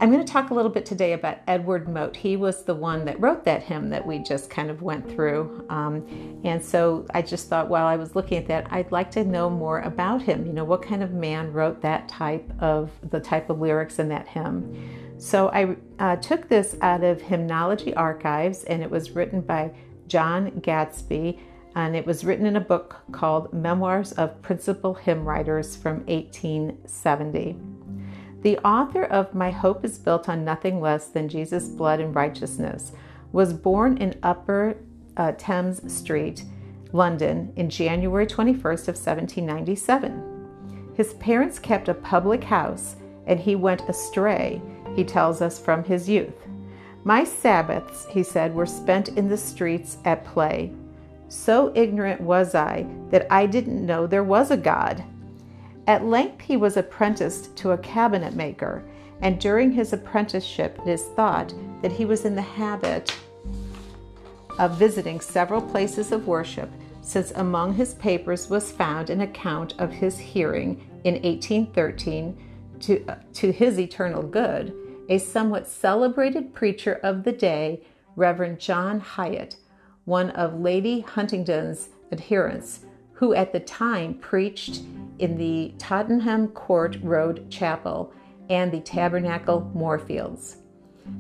I'm 0.02 0.12
going 0.12 0.26
to 0.26 0.32
talk 0.32 0.50
a 0.50 0.54
little 0.54 0.72
bit 0.72 0.86
today 0.86 1.12
about 1.12 1.40
Edward 1.46 1.90
Mote. 1.90 2.16
He 2.16 2.38
was 2.38 2.64
the 2.64 2.74
one 2.74 3.04
that 3.04 3.20
wrote 3.20 3.44
that 3.44 3.64
hymn 3.64 3.90
that 3.90 4.06
we 4.06 4.20
just 4.20 4.50
kind 4.50 4.70
of 4.70 4.82
went 4.82 5.10
through. 5.10 5.66
Um, 5.70 6.42
and 6.46 6.64
so 6.64 7.06
I 7.14 7.22
just 7.22 7.50
thought 7.50 7.68
while 7.68 7.86
I 7.86 7.98
was 7.98 8.16
looking 8.16 8.38
at 8.38 8.48
that, 8.48 8.68
I'd 8.72 8.94
like 8.94 9.12
to 9.12 9.26
know 9.26 9.50
more 9.50 9.82
about 9.82 10.22
him. 10.22 10.46
You 10.46 10.54
know, 10.54 10.64
what 10.64 10.82
kind 10.82 11.04
of 11.04 11.12
man 11.12 11.52
wrote 11.52 11.82
that 11.82 12.08
type 12.08 12.50
of 12.62 12.92
the 13.10 13.20
type 13.20 13.50
of 13.50 13.60
lyrics 13.60 14.00
in 14.00 14.08
that 14.08 14.26
hymn? 14.26 14.99
So 15.20 15.50
I 15.50 15.76
uh, 16.00 16.16
took 16.16 16.48
this 16.48 16.78
out 16.82 17.04
of 17.04 17.22
Hymnology 17.22 17.94
Archives, 17.94 18.64
and 18.64 18.82
it 18.82 18.90
was 18.90 19.12
written 19.12 19.42
by 19.42 19.72
John 20.08 20.60
Gadsby, 20.62 21.38
and 21.76 21.94
it 21.94 22.06
was 22.06 22.24
written 22.24 22.46
in 22.46 22.56
a 22.56 22.62
book 22.62 22.96
called 23.12 23.54
Memoirs 23.54 24.14
of 24.14 24.42
Principal 24.42 24.94
Hymn 24.94 25.26
Writers 25.26 25.76
from 25.76 26.06
1870. 26.06 27.58
The 28.44 28.58
author 28.60 29.04
of 29.04 29.36
My 29.36 29.52
Hope 29.52 29.84
is 29.84 29.98
Built 29.98 30.30
on 30.30 30.46
Nothing 30.46 30.80
Less 30.80 31.08
Than 31.08 31.28
Jesus' 31.28 31.68
Blood 31.68 32.00
and 32.00 32.16
Righteousness 32.16 32.94
was 33.34 33.52
born 33.52 33.98
in 33.98 34.18
Upper 34.24 34.78
uh, 35.18 35.34
Thames 35.38 35.94
Street, 35.94 36.46
London, 36.94 37.52
in 37.58 37.70
January 37.70 38.26
21st 38.26 38.88
of 38.88 38.96
1797. 38.96 40.94
His 40.96 41.14
parents 41.16 41.60
kept 41.60 41.90
a 41.90 41.94
public 41.94 42.46
house, 42.46 42.96
and 43.28 43.38
he 43.38 43.58
went 43.58 43.88
astray, 43.90 44.62
he 45.00 45.06
tells 45.06 45.42
us, 45.42 45.58
from 45.58 45.82
his 45.86 46.10
youth. 46.10 46.36
My 47.06 47.24
Sabbaths, 47.24 48.06
he 48.10 48.22
said, 48.22 48.54
were 48.54 48.66
spent 48.66 49.08
in 49.08 49.30
the 49.30 49.38
streets 49.38 49.98
at 50.04 50.26
play. 50.26 50.74
So 51.30 51.72
ignorant 51.74 52.20
was 52.20 52.54
I 52.54 52.86
that 53.10 53.26
I 53.32 53.46
didn't 53.46 53.86
know 53.86 54.06
there 54.06 54.26
was 54.26 54.52
a 54.52 54.58
God. 54.58 55.02
At 55.88 56.04
length 56.04 56.42
he 56.42 56.58
was 56.58 56.76
apprenticed 56.76 57.56
to 57.58 57.72
a 57.72 57.78
cabinet 57.78 58.34
maker, 58.36 58.84
and 59.22 59.40
during 59.40 59.72
his 59.72 59.94
apprenticeship 59.94 60.78
it 60.86 60.90
is 60.90 61.06
thought 61.16 61.54
that 61.82 61.94
he 61.94 62.04
was 62.04 62.26
in 62.26 62.36
the 62.36 62.42
habit 62.42 63.18
of 64.58 64.78
visiting 64.78 65.22
several 65.22 65.62
places 65.62 66.12
of 66.12 66.28
worship, 66.28 66.70
since 67.00 67.32
among 67.32 67.74
his 67.74 67.94
papers 67.94 68.50
was 68.50 68.70
found 68.70 69.10
an 69.10 69.22
account 69.22 69.76
of 69.80 69.94
his 69.94 70.20
hearing 70.20 70.86
in 71.06 71.14
1813 71.14 72.38
to, 72.82 73.06
uh, 73.08 73.16
to 73.32 73.54
his 73.54 73.80
eternal 73.80 74.22
good 74.22 74.74
a 75.10 75.18
somewhat 75.18 75.68
celebrated 75.68 76.54
preacher 76.54 77.00
of 77.04 77.24
the 77.24 77.32
day, 77.32 77.84
Reverend 78.16 78.60
John 78.60 79.00
Hyatt, 79.00 79.58
one 80.06 80.30
of 80.32 80.60
Lady 80.60 81.02
Huntingdon's 81.02 81.90
adherents, 82.12 82.86
who 83.14 83.34
at 83.34 83.52
the 83.52 83.60
time 83.60 84.14
preached 84.14 84.82
in 85.18 85.38
the 85.38 85.74
Tottenham 85.78 86.48
Court 86.50 86.98
Road 87.04 87.50
Chapel 87.50 88.14
and 88.50 88.72
the 88.72 88.80
Tabernacle 88.80 89.70
Moorfields. 89.74 90.58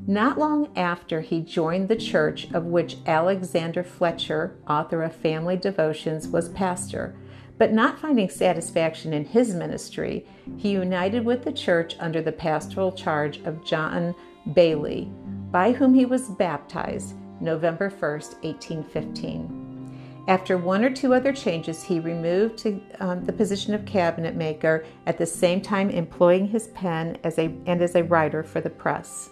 Not 0.08 0.38
long 0.38 0.69
after 0.77 1.22
he 1.22 1.41
joined 1.41 1.89
the 1.89 1.96
church 1.96 2.48
of 2.53 2.65
which 2.65 2.98
Alexander 3.05 3.84
Fletcher, 3.84 4.55
author 4.67 5.03
of 5.03 5.15
Family 5.15 5.58
Devotions, 5.58 6.27
was 6.27 6.50
pastor, 6.50 7.15
but 7.60 7.74
not 7.74 8.00
finding 8.00 8.30
satisfaction 8.30 9.13
in 9.13 9.25
his 9.25 9.54
ministry, 9.54 10.25
he 10.58 10.72
united 10.72 11.24
with 11.24 11.44
the 11.44 11.51
church 11.51 11.96
under 12.00 12.22
the 12.22 12.32
pastoral 12.32 12.92
charge 12.92 13.42
of 13.42 13.63
John 13.66 14.16
Bailey, 14.54 15.12
by 15.51 15.74
whom 15.74 15.94
he 15.94 16.06
was 16.06 16.30
baptized 16.30 17.16
November 17.42 17.89
1, 17.89 18.00
1815. 18.00 20.24
After 20.30 20.58
one 20.58 20.86
or 20.86 20.89
two 20.89 21.13
other 21.13 21.34
changes, 21.34 21.84
he 21.84 22.00
removed 22.00 22.58
to 22.60 22.82
um, 23.00 23.25
the 23.25 23.34
position 23.34 23.74
of 23.74 23.86
cabinet 23.86 24.36
maker, 24.36 24.86
at 25.06 25.18
the 25.18 25.25
same 25.25 25.60
time 25.60 25.89
employing 25.89 26.48
his 26.48 26.68
pen 26.68 27.18
as 27.24 27.38
a, 27.39 27.54
and 27.66 27.82
as 27.82 27.96
a 27.96 28.04
writer 28.04 28.42
for 28.42 28.62
the 28.62 28.70
press. 28.70 29.30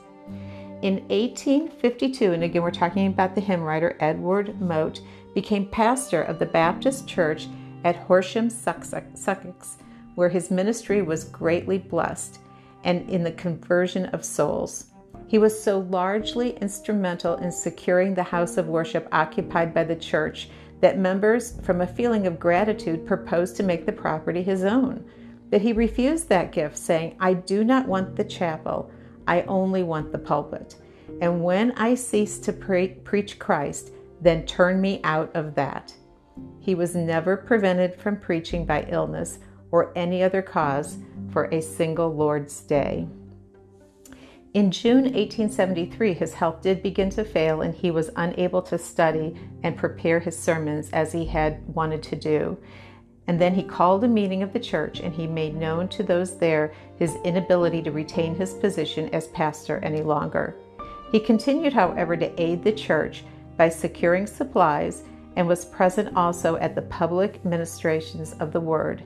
In 0.82 0.96
1852, 1.08 2.34
and 2.34 2.44
again 2.44 2.62
we're 2.62 2.72
talking 2.72 3.08
about 3.08 3.36
the 3.36 3.42
hymn 3.42 3.62
writer 3.62 3.96
Edward 4.02 4.60
Mote, 4.60 5.00
became 5.34 5.70
pastor 5.70 6.24
of 6.24 6.40
the 6.40 6.46
Baptist 6.46 7.08
Church 7.08 7.48
at 7.88 7.96
Horsham, 7.96 8.50
Sussex, 8.50 9.78
where 10.16 10.28
his 10.28 10.52
ministry 10.52 11.02
was 11.02 11.24
greatly 11.24 11.78
blessed 11.78 12.40
and 12.84 13.10
in 13.10 13.24
the 13.24 13.32
conversion 13.32 14.08
of 14.08 14.26
souls. 14.26 14.88
He 15.28 15.38
was 15.38 15.58
so 15.58 15.80
largely 15.90 16.58
instrumental 16.58 17.36
in 17.36 17.50
securing 17.50 18.14
the 18.14 18.24
house 18.24 18.58
of 18.58 18.68
worship 18.68 19.08
occupied 19.14 19.74
by 19.74 19.86
the 19.86 19.96
church 19.96 20.50
that 20.82 21.00
members, 21.00 21.62
from 21.62 21.80
a 21.80 21.88
feeling 21.88 22.28
of 22.28 22.42
gratitude, 22.42 23.08
proposed 23.08 23.56
to 23.56 23.64
make 23.64 23.86
the 23.86 23.94
property 23.94 24.44
his 24.44 24.66
own. 24.66 25.10
But 25.50 25.62
he 25.62 25.72
refused 25.72 26.28
that 26.28 26.52
gift, 26.52 26.78
saying, 26.78 27.16
I 27.22 27.36
do 27.36 27.64
not 27.64 27.88
want 27.88 28.18
the 28.18 28.26
chapel, 28.26 28.92
I 29.28 29.44
only 29.44 29.84
want 29.84 30.12
the 30.12 30.20
pulpit. 30.20 30.76
And 31.22 31.42
when 31.42 31.72
I 31.78 31.96
cease 31.96 32.38
to 32.40 32.52
pre- 32.52 32.96
preach 33.06 33.40
Christ, 33.40 33.92
then 34.20 34.46
turn 34.46 34.82
me 34.82 35.00
out 35.06 35.34
of 35.38 35.56
that. 35.56 35.94
He 36.60 36.76
was 36.76 36.96
never 36.96 37.38
prevented 37.38 37.96
from 37.96 38.20
preaching 38.20 38.66
by 38.66 38.86
illness 38.90 39.40
or 39.72 39.92
any 39.96 40.24
other 40.24 40.42
cause 40.42 40.98
for 41.30 41.46
a 41.46 41.62
single 41.62 42.14
Lord's 42.14 42.62
day. 42.62 43.08
In 44.54 44.72
June 44.72 45.04
1873, 45.04 46.14
his 46.14 46.34
health 46.34 46.62
did 46.62 46.82
begin 46.82 47.10
to 47.12 47.24
fail 47.24 47.62
and 47.62 47.76
he 47.76 47.92
was 47.92 48.10
unable 48.16 48.62
to 48.64 48.78
study 48.78 49.36
and 49.62 49.78
prepare 49.78 50.20
his 50.20 50.38
sermons 50.38 50.90
as 50.92 51.12
he 51.12 51.26
had 51.26 51.62
wanted 51.76 52.02
to 52.04 52.16
do. 52.16 52.58
And 53.28 53.40
then 53.40 53.54
he 53.54 53.62
called 53.62 54.04
a 54.04 54.08
meeting 54.08 54.42
of 54.42 54.54
the 54.54 54.60
church 54.60 55.00
and 55.00 55.14
he 55.14 55.28
made 55.28 55.56
known 55.56 55.90
to 55.90 56.02
those 56.02 56.38
there 56.38 56.74
his 56.98 57.18
inability 57.24 57.82
to 57.84 57.92
retain 57.92 58.36
his 58.36 58.54
position 58.54 59.10
as 59.14 59.28
pastor 59.28 59.80
any 59.84 60.02
longer. 60.02 60.56
He 61.12 61.20
continued, 61.20 61.74
however, 61.74 62.18
to 62.18 62.42
aid 62.42 62.64
the 62.64 62.72
church 62.72 63.24
by 63.58 63.70
securing 63.70 64.28
supplies 64.28 65.04
and 65.38 65.48
was 65.48 65.64
present 65.64 66.18
also 66.18 66.58
at 66.58 66.74
the 66.74 66.82
public 66.82 67.46
ministrations 67.46 68.34
of 68.40 68.52
the 68.52 68.60
word. 68.60 69.04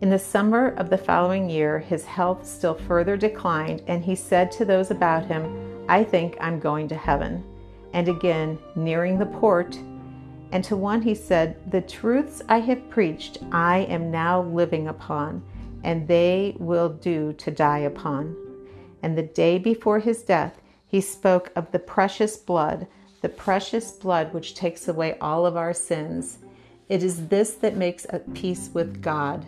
In 0.00 0.08
the 0.08 0.18
summer 0.18 0.68
of 0.78 0.88
the 0.88 0.96
following 0.96 1.50
year, 1.50 1.78
his 1.78 2.06
health 2.06 2.46
still 2.46 2.74
further 2.74 3.18
declined, 3.18 3.82
and 3.86 4.02
he 4.02 4.14
said 4.14 4.50
to 4.52 4.64
those 4.64 4.90
about 4.90 5.26
him, 5.26 5.84
I 5.86 6.04
think 6.04 6.38
I'm 6.40 6.58
going 6.58 6.88
to 6.88 6.96
heaven. 6.96 7.44
And 7.92 8.08
again, 8.08 8.58
nearing 8.76 9.18
the 9.18 9.26
port, 9.26 9.78
and 10.52 10.64
to 10.64 10.74
one 10.74 11.02
he 11.02 11.14
said, 11.14 11.70
The 11.70 11.82
truths 11.82 12.40
I 12.48 12.60
have 12.60 12.88
preached, 12.88 13.38
I 13.52 13.80
am 13.80 14.10
now 14.10 14.42
living 14.42 14.88
upon, 14.88 15.42
and 15.84 16.08
they 16.08 16.56
will 16.58 16.88
do 16.88 17.34
to 17.34 17.50
die 17.50 17.80
upon. 17.80 18.34
And 19.02 19.18
the 19.18 19.22
day 19.22 19.58
before 19.58 19.98
his 19.98 20.22
death, 20.22 20.62
he 20.86 21.02
spoke 21.02 21.52
of 21.54 21.70
the 21.72 21.78
precious 21.78 22.38
blood, 22.38 22.86
the 23.20 23.28
precious 23.28 23.92
blood 23.92 24.32
which 24.32 24.54
takes 24.54 24.88
away 24.88 25.16
all 25.20 25.46
of 25.46 25.56
our 25.56 25.74
sins. 25.74 26.38
It 26.88 27.02
is 27.02 27.28
this 27.28 27.52
that 27.54 27.76
makes 27.76 28.06
a 28.10 28.20
peace 28.20 28.70
with 28.72 29.02
God. 29.02 29.46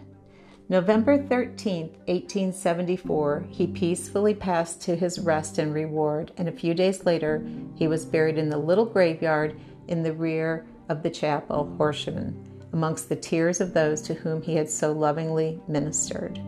November 0.68 1.18
13, 1.18 1.88
1874, 2.06 3.44
he 3.50 3.66
peacefully 3.66 4.34
passed 4.34 4.80
to 4.82 4.94
his 4.94 5.18
rest 5.18 5.58
and 5.58 5.74
reward, 5.74 6.30
and 6.36 6.48
a 6.48 6.52
few 6.52 6.74
days 6.74 7.04
later, 7.04 7.44
he 7.74 7.88
was 7.88 8.04
buried 8.04 8.38
in 8.38 8.48
the 8.48 8.56
little 8.56 8.84
graveyard 8.84 9.58
in 9.88 10.04
the 10.04 10.12
rear 10.12 10.64
of 10.88 11.02
the 11.02 11.10
chapel, 11.10 11.74
Horsham, 11.76 12.40
amongst 12.72 13.08
the 13.08 13.16
tears 13.16 13.60
of 13.60 13.74
those 13.74 14.00
to 14.02 14.14
whom 14.14 14.42
he 14.42 14.54
had 14.54 14.70
so 14.70 14.92
lovingly 14.92 15.60
ministered. 15.66 16.40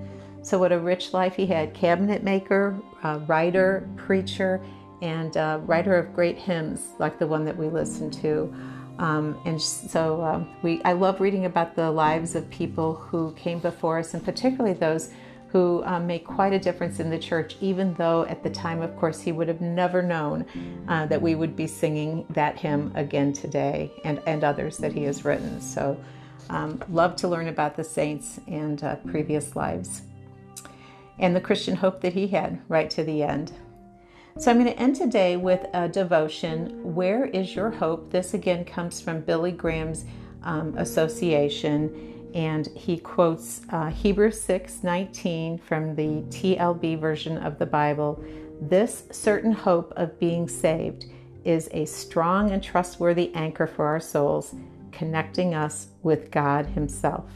So, 0.43 0.57
what 0.57 0.71
a 0.71 0.79
rich 0.79 1.12
life 1.12 1.35
he 1.35 1.47
had 1.47 1.75
cabinet 1.75 2.23
maker, 2.23 2.76
uh, 3.02 3.21
writer, 3.26 3.88
preacher, 3.97 4.61
and 5.02 5.37
uh, 5.37 5.61
writer 5.64 5.97
of 5.97 6.14
great 6.14 6.38
hymns 6.38 6.92
like 6.99 7.18
the 7.18 7.26
one 7.26 7.44
that 7.44 7.56
we 7.56 7.68
listened 7.68 8.12
to. 8.14 8.54
Um, 8.99 9.38
and 9.44 9.61
so 9.61 10.23
um, 10.23 10.49
we, 10.62 10.80
I 10.85 10.92
love 10.92 11.21
reading 11.21 11.44
about 11.44 11.75
the 11.75 11.90
lives 11.90 12.35
of 12.35 12.49
people 12.50 12.94
who 12.94 13.32
came 13.32 13.59
before 13.59 13.99
us, 13.99 14.14
and 14.14 14.25
particularly 14.25 14.75
those 14.75 15.11
who 15.49 15.82
um, 15.85 16.06
make 16.06 16.25
quite 16.25 16.52
a 16.52 16.59
difference 16.59 16.99
in 16.99 17.11
the 17.11 17.18
church, 17.18 17.56
even 17.61 17.92
though 17.94 18.25
at 18.26 18.42
the 18.42 18.49
time, 18.49 18.80
of 18.80 18.97
course, 18.97 19.21
he 19.21 19.32
would 19.32 19.49
have 19.49 19.61
never 19.61 20.00
known 20.00 20.47
uh, 20.88 21.04
that 21.06 21.21
we 21.21 21.35
would 21.35 21.54
be 21.54 21.66
singing 21.66 22.25
that 22.30 22.56
hymn 22.56 22.90
again 22.94 23.35
today 23.35 23.90
and, 24.04 24.23
and 24.26 24.44
others 24.44 24.78
that 24.78 24.92
he 24.92 25.02
has 25.02 25.26
written. 25.26 25.61
So, 25.61 25.99
um, 26.49 26.82
love 26.88 27.16
to 27.16 27.28
learn 27.28 27.49
about 27.49 27.76
the 27.76 27.85
saints 27.85 28.40
and 28.47 28.82
uh, 28.82 28.97
previous 28.97 29.54
lives 29.54 30.02
and 31.18 31.37
the 31.37 31.40
Christian 31.40 31.76
hope 31.76 32.00
that 32.00 32.12
he 32.14 32.26
had 32.26 32.61
right 32.68 32.90
to 32.90 33.04
the 33.04 33.23
end. 33.23 33.52
So 34.38 34.50
I'm 34.50 34.58
going 34.58 34.72
to 34.72 34.80
end 34.80 34.96
today 34.96 35.36
with 35.36 35.66
a 35.74 35.88
devotion. 35.88 36.94
Where 36.94 37.26
is 37.26 37.54
your 37.54 37.70
hope? 37.70 38.10
This 38.10 38.32
again 38.32 38.64
comes 38.64 38.98
from 38.98 39.20
Billy 39.20 39.52
Graham's 39.52 40.06
um, 40.42 40.74
association, 40.78 42.30
and 42.34 42.66
he 42.68 42.96
quotes 42.96 43.60
uh, 43.68 43.90
Hebrews 43.90 44.40
6 44.40 44.82
19 44.82 45.58
from 45.58 45.94
the 45.94 46.22
TLB 46.30 46.98
version 46.98 47.36
of 47.36 47.58
the 47.58 47.66
Bible. 47.66 48.24
This 48.58 49.04
certain 49.10 49.52
hope 49.52 49.92
of 49.96 50.18
being 50.18 50.48
saved 50.48 51.04
is 51.44 51.68
a 51.72 51.84
strong 51.84 52.52
and 52.52 52.62
trustworthy 52.62 53.34
anchor 53.34 53.66
for 53.66 53.84
our 53.84 54.00
souls, 54.00 54.54
connecting 54.92 55.54
us 55.54 55.88
with 56.02 56.30
God 56.30 56.66
Himself. 56.66 57.30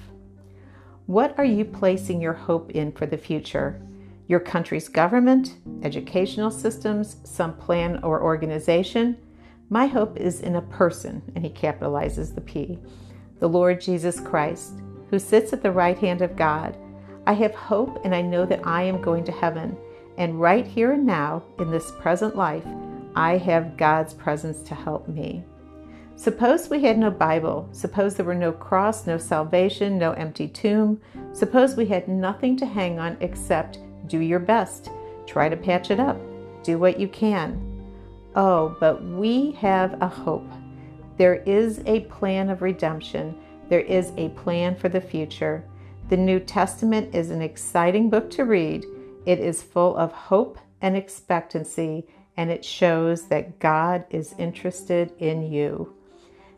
What 1.04 1.38
are 1.38 1.44
you 1.44 1.66
placing 1.66 2.22
your 2.22 2.32
hope 2.32 2.70
in 2.70 2.90
for 2.90 3.04
the 3.04 3.18
future? 3.18 3.82
Your 4.28 4.40
country's 4.40 4.88
government, 4.88 5.56
educational 5.82 6.50
systems, 6.50 7.16
some 7.24 7.56
plan 7.56 8.00
or 8.02 8.22
organization. 8.22 9.16
My 9.70 9.86
hope 9.86 10.16
is 10.16 10.40
in 10.40 10.56
a 10.56 10.62
person, 10.62 11.22
and 11.34 11.44
he 11.44 11.50
capitalizes 11.50 12.34
the 12.34 12.40
P, 12.40 12.78
the 13.38 13.48
Lord 13.48 13.80
Jesus 13.80 14.20
Christ, 14.20 14.74
who 15.10 15.18
sits 15.18 15.52
at 15.52 15.62
the 15.62 15.72
right 15.72 15.98
hand 15.98 16.22
of 16.22 16.36
God. 16.36 16.76
I 17.26 17.32
have 17.34 17.54
hope 17.54 18.04
and 18.04 18.14
I 18.14 18.22
know 18.22 18.46
that 18.46 18.66
I 18.66 18.82
am 18.82 19.02
going 19.02 19.24
to 19.24 19.32
heaven. 19.32 19.76
And 20.16 20.40
right 20.40 20.66
here 20.66 20.92
and 20.92 21.04
now, 21.04 21.42
in 21.58 21.70
this 21.70 21.92
present 21.92 22.36
life, 22.36 22.64
I 23.14 23.38
have 23.38 23.76
God's 23.76 24.14
presence 24.14 24.62
to 24.62 24.74
help 24.74 25.08
me. 25.08 25.44
Suppose 26.16 26.70
we 26.70 26.82
had 26.82 26.98
no 26.98 27.10
Bible. 27.10 27.68
Suppose 27.72 28.14
there 28.14 28.24
were 28.24 28.34
no 28.34 28.52
cross, 28.52 29.06
no 29.06 29.18
salvation, 29.18 29.98
no 29.98 30.12
empty 30.12 30.48
tomb. 30.48 31.00
Suppose 31.32 31.76
we 31.76 31.86
had 31.86 32.08
nothing 32.08 32.56
to 32.56 32.66
hang 32.66 32.98
on 32.98 33.18
except 33.20 33.78
do 34.08 34.20
your 34.20 34.38
best. 34.38 34.90
Try 35.26 35.48
to 35.48 35.56
patch 35.56 35.90
it 35.90 36.00
up. 36.00 36.18
Do 36.62 36.78
what 36.78 36.98
you 36.98 37.08
can. 37.08 37.60
Oh, 38.34 38.76
but 38.80 39.02
we 39.04 39.52
have 39.52 40.00
a 40.02 40.08
hope. 40.08 40.50
There 41.16 41.36
is 41.46 41.80
a 41.86 42.00
plan 42.00 42.50
of 42.50 42.62
redemption. 42.62 43.36
There 43.68 43.80
is 43.80 44.12
a 44.16 44.28
plan 44.30 44.76
for 44.76 44.88
the 44.88 45.00
future. 45.00 45.64
The 46.08 46.16
New 46.16 46.38
Testament 46.38 47.14
is 47.14 47.30
an 47.30 47.42
exciting 47.42 48.10
book 48.10 48.30
to 48.32 48.44
read. 48.44 48.84
It 49.24 49.40
is 49.40 49.62
full 49.62 49.96
of 49.96 50.12
hope 50.12 50.58
and 50.80 50.96
expectancy, 50.96 52.06
and 52.36 52.50
it 52.50 52.64
shows 52.64 53.26
that 53.28 53.58
God 53.58 54.04
is 54.10 54.34
interested 54.38 55.12
in 55.18 55.50
you. 55.50 55.94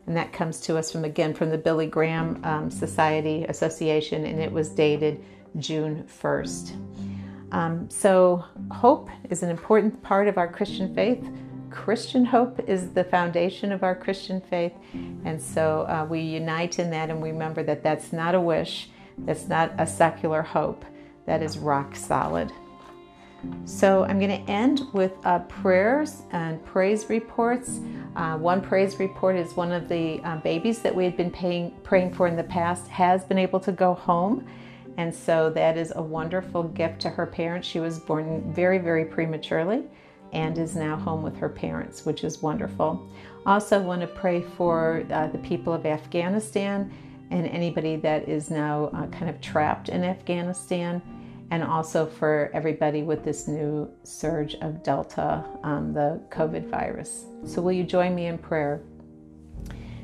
And 0.05 0.17
that 0.17 0.33
comes 0.33 0.59
to 0.61 0.77
us 0.77 0.91
from 0.91 1.05
again 1.05 1.33
from 1.33 1.49
the 1.49 1.57
Billy 1.57 1.87
Graham 1.87 2.41
um, 2.43 2.69
Society 2.69 3.45
Association, 3.45 4.25
and 4.25 4.39
it 4.39 4.51
was 4.51 4.69
dated 4.69 5.23
June 5.57 6.05
1st. 6.21 7.08
Um, 7.51 7.89
so, 7.89 8.45
hope 8.71 9.09
is 9.29 9.43
an 9.43 9.49
important 9.49 10.01
part 10.03 10.27
of 10.27 10.37
our 10.37 10.47
Christian 10.47 10.93
faith. 10.93 11.27
Christian 11.69 12.25
hope 12.25 12.59
is 12.67 12.89
the 12.91 13.03
foundation 13.03 13.71
of 13.71 13.83
our 13.83 13.95
Christian 13.95 14.41
faith. 14.41 14.73
And 15.25 15.41
so 15.41 15.81
uh, 15.81 16.05
we 16.09 16.21
unite 16.21 16.79
in 16.79 16.89
that 16.91 17.09
and 17.09 17.21
remember 17.21 17.63
that 17.63 17.83
that's 17.83 18.11
not 18.11 18.35
a 18.35 18.41
wish, 18.41 18.89
that's 19.19 19.47
not 19.47 19.71
a 19.77 19.85
secular 19.85 20.41
hope, 20.41 20.83
that 21.25 21.41
is 21.41 21.57
rock 21.57 21.95
solid. 21.95 22.51
So 23.63 24.03
I'm 24.03 24.19
going 24.19 24.45
to 24.45 24.51
end 24.51 24.81
with 24.91 25.13
uh, 25.23 25.39
prayers 25.39 26.23
and 26.31 26.63
praise 26.65 27.09
reports. 27.09 27.79
Uh, 28.15 28.37
one 28.37 28.61
praise 28.61 28.99
report 28.99 29.37
is 29.37 29.53
one 29.53 29.71
of 29.71 29.87
the 29.87 30.19
uh, 30.23 30.37
babies 30.37 30.79
that 30.79 30.93
we 30.93 31.05
had 31.05 31.15
been 31.15 31.31
paying, 31.31 31.71
praying 31.83 32.13
for 32.13 32.27
in 32.27 32.35
the 32.35 32.43
past 32.43 32.87
has 32.89 33.23
been 33.23 33.37
able 33.37 33.59
to 33.61 33.71
go 33.71 33.93
home. 33.93 34.45
And 34.99 35.15
so 35.15 35.49
that 35.51 35.77
is 35.77 35.93
a 35.95 36.01
wonderful 36.01 36.63
gift 36.63 36.99
to 37.03 37.09
her 37.09 37.25
parents. 37.25 37.65
She 37.65 37.79
was 37.79 37.99
born 37.99 38.43
very, 38.53 38.79
very 38.79 39.05
prematurely 39.05 39.83
and 40.33 40.57
is 40.57 40.75
now 40.75 40.97
home 40.97 41.23
with 41.23 41.37
her 41.37 41.47
parents, 41.47 42.05
which 42.05 42.25
is 42.25 42.41
wonderful. 42.41 43.09
Also, 43.45 43.81
want 43.81 44.01
to 44.01 44.07
pray 44.07 44.41
for 44.41 45.05
uh, 45.09 45.27
the 45.27 45.37
people 45.37 45.71
of 45.71 45.85
Afghanistan 45.85 46.91
and 47.31 47.47
anybody 47.47 47.95
that 47.95 48.27
is 48.27 48.51
now 48.51 48.87
uh, 48.93 49.07
kind 49.07 49.29
of 49.29 49.39
trapped 49.39 49.87
in 49.87 50.03
Afghanistan, 50.03 51.01
and 51.49 51.63
also 51.63 52.05
for 52.05 52.51
everybody 52.53 53.01
with 53.01 53.23
this 53.23 53.47
new 53.47 53.89
surge 54.03 54.55
of 54.55 54.83
Delta, 54.83 55.45
um, 55.63 55.93
the 55.93 56.19
COVID 56.29 56.67
virus. 56.67 57.23
So, 57.45 57.61
will 57.61 57.71
you 57.71 57.85
join 57.85 58.15
me 58.15 58.25
in 58.25 58.37
prayer? 58.37 58.81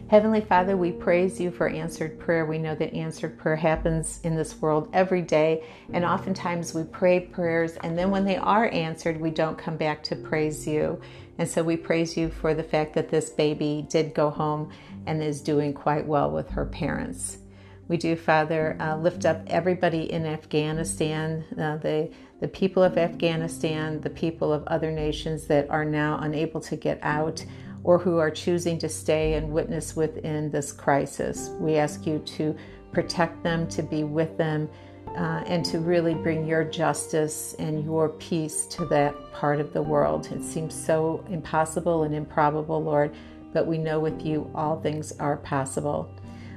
Heavenly 0.08 0.42
Father, 0.42 0.78
we 0.78 0.92
praise 0.92 1.40
you 1.42 1.50
for 1.50 1.68
answered 1.68 2.20
prayer. 2.20 2.46
We 2.46 2.60
know 2.60 2.76
that 2.76 2.94
answered 2.94 3.40
prayer 3.40 3.56
happens 3.56 4.20
in 4.24 4.36
this 4.36 4.62
world 4.62 4.88
every 4.94 5.24
day, 5.24 5.64
and 5.94 6.06
oftentimes 6.06 6.76
we 6.76 6.84
pray 6.84 7.22
prayers, 7.22 7.76
and 7.78 7.98
then 7.98 8.12
when 8.12 8.24
they 8.24 8.38
are 8.38 8.70
answered, 8.72 9.20
we 9.20 9.32
don't 9.32 9.58
come 9.58 9.78
back 9.78 10.04
to 10.04 10.16
praise 10.16 10.68
you. 10.68 11.02
And 11.40 11.50
so 11.50 11.64
we 11.64 11.76
praise 11.76 12.16
you 12.16 12.30
for 12.30 12.54
the 12.54 12.62
fact 12.62 12.94
that 12.94 13.10
this 13.10 13.32
baby 13.32 13.88
did 13.90 14.14
go 14.14 14.30
home 14.30 14.72
and 15.08 15.24
is 15.24 15.42
doing 15.42 15.74
quite 15.74 16.06
well 16.06 16.30
with 16.30 16.52
her 16.52 16.68
parents. 16.68 17.40
We 17.88 17.98
do, 17.98 18.16
Father, 18.16 18.78
uh, 18.80 18.98
lift 18.98 19.26
up 19.26 19.42
everybody 19.48 20.12
in 20.12 20.28
Afghanistan, 20.28 21.46
uh, 21.54 21.78
the, 21.78 22.12
the 22.42 22.48
people 22.48 22.84
of 22.84 23.00
Afghanistan, 23.00 24.02
the 24.02 24.10
people 24.12 24.54
of 24.54 24.68
other 24.68 24.92
nations 24.92 25.48
that 25.48 25.68
are 25.72 25.86
now 25.86 26.20
unable 26.22 26.62
to 26.62 26.76
get 26.76 27.00
out 27.02 27.44
or 27.86 28.00
who 28.00 28.18
are 28.18 28.32
choosing 28.32 28.80
to 28.80 28.90
stay 28.90 29.36
and 29.36 29.50
witness 29.50 29.96
within 29.96 30.50
this 30.50 30.72
crisis. 30.72 31.52
We 31.60 31.76
ask 31.76 32.08
you 32.08 32.18
to 32.20 32.56
protect 32.92 33.44
them, 33.44 33.68
to 33.68 33.84
be 33.84 34.04
with 34.04 34.36
them, 34.38 34.68
uh, 35.10 35.44
and 35.46 35.64
to 35.66 35.78
really 35.78 36.16
bring 36.16 36.48
your 36.48 36.64
justice 36.64 37.56
and 37.60 37.86
your 37.86 38.10
peace 38.10 38.66
to 38.66 38.86
that 38.88 39.14
part 39.34 39.60
of 39.60 39.72
the 39.72 39.82
world. 39.82 40.28
It 40.32 40.44
seems 40.44 40.74
so 40.74 41.24
impossible 41.30 42.04
and 42.04 42.16
improbable, 42.16 42.84
Lord, 42.84 43.16
but 43.54 43.68
we 43.68 43.78
know 43.78 44.00
with 44.00 44.26
you 44.26 44.50
all 44.56 44.82
things 44.82 45.14
are 45.20 45.38
possible. 45.38 46.12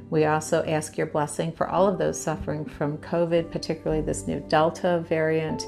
We 0.08 0.24
also 0.24 0.64
ask 0.64 0.96
your 0.96 1.08
blessing 1.08 1.52
for 1.52 1.68
all 1.68 1.86
of 1.86 1.98
those 1.98 2.18
suffering 2.18 2.64
from 2.64 2.96
COVID, 2.98 3.52
particularly 3.52 4.00
this 4.00 4.26
new 4.26 4.40
Delta 4.48 5.04
variant. 5.06 5.66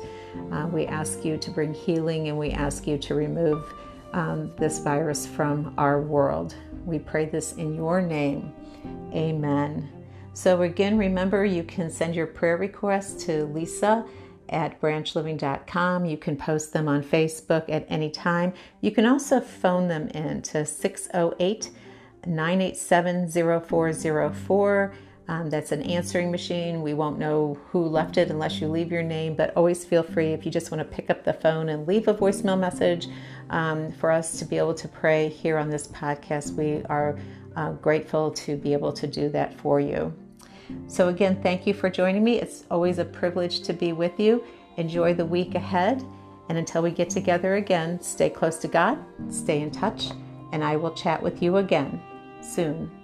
Uh, 0.51 0.67
we 0.73 0.87
ask 0.87 1.23
you 1.23 1.37
to 1.37 1.51
bring 1.51 1.75
healing 1.75 2.29
and 2.29 2.39
we 2.39 2.51
ask 2.53 2.87
you 2.87 2.97
to 2.97 3.15
remove 3.15 3.75
um, 4.13 4.53
this 4.57 4.79
virus 4.79 5.27
from 5.27 5.75
our 5.79 6.01
world. 6.01 6.55
We 6.85 6.99
pray 6.99 7.27
this 7.27 7.55
in 7.55 7.75
your 7.75 8.01
name. 8.01 8.53
Amen. 9.13 9.89
So, 10.33 10.63
again, 10.63 10.97
remember 10.97 11.45
you 11.45 11.65
can 11.65 11.91
send 11.91 12.15
your 12.15 12.27
prayer 12.27 12.57
requests 12.57 13.25
to 13.25 13.47
Lisa 13.47 14.05
at 14.49 14.81
branchliving.com. 14.81 16.05
You 16.05 16.17
can 16.17 16.37
post 16.37 16.73
them 16.73 16.89
on 16.89 17.03
Facebook 17.03 17.65
at 17.69 17.87
any 17.89 18.11
time. 18.11 18.53
You 18.81 18.91
can 18.91 19.07
also 19.07 19.41
phone 19.41 19.89
them 19.89 20.09
in 20.09 20.43
to 20.43 20.65
608 20.65 21.71
987 22.27 23.31
0404. 23.31 24.95
Um, 25.29 25.49
that's 25.49 25.71
an 25.71 25.83
answering 25.83 26.33
machine. 26.33 26.83
We 26.83 26.93
won't 26.93 27.19
know 27.19 27.57
who 27.71 27.87
left 27.87 28.17
it 28.17 28.31
unless 28.31 28.61
you 28.61 28.67
leave 28.67 28.91
your 28.91 29.05
name, 29.05 29.37
but 29.37 29.57
always 29.57 29.85
feel 29.85 30.03
free 30.03 30.33
if 30.33 30.45
you 30.45 30.51
just 30.51 30.73
want 30.73 30.81
to 30.81 30.97
pick 30.97 31.09
up 31.09 31.25
the 31.25 31.33
phone 31.33 31.69
and 31.69 31.87
leave 31.87 32.09
a 32.09 32.15
voicemail 32.15 32.59
message 32.59 33.07
um, 33.51 33.93
for 33.93 34.11
us 34.11 34.39
to 34.39 34.45
be 34.45 34.57
able 34.57 34.75
to 34.75 34.89
pray 34.89 35.29
here 35.29 35.59
on 35.59 35.69
this 35.69 35.87
podcast. 35.89 36.55
We 36.55 36.83
are 36.87 37.19
uh, 37.57 37.73
grateful 37.73 38.31
to 38.31 38.57
be 38.57 38.73
able 38.73 38.93
to 38.95 39.07
do 39.07 39.29
that 39.31 39.55
for 39.61 39.81
you. 39.81 40.13
So, 40.87 41.09
again, 41.09 41.43
thank 41.43 41.67
you 41.67 41.75
for 41.75 41.91
joining 41.91 42.25
me. 42.25 42.41
It's 42.41 42.65
always 42.71 42.99
a 42.99 43.05
privilege 43.05 43.61
to 43.63 43.73
be 43.73 43.93
with 43.93 44.19
you. 44.19 44.43
Enjoy 44.77 45.15
the 45.15 45.27
week 45.27 45.55
ahead. 45.55 46.05
And 46.49 46.59
until 46.59 46.83
we 46.83 46.91
get 46.91 47.11
together 47.11 47.57
again, 47.57 48.01
stay 48.01 48.31
close 48.31 48.57
to 48.59 48.69
God, 48.69 48.99
stay 49.29 49.61
in 49.61 49.71
touch, 49.71 50.07
and 50.53 50.65
I 50.65 50.77
will 50.77 50.93
chat 50.95 51.23
with 51.23 51.43
you 51.43 51.59
again 51.59 52.01
soon. 52.41 53.00